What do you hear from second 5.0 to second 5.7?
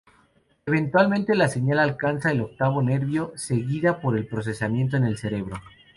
el cerebro.